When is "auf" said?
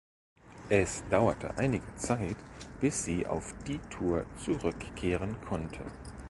3.27-3.53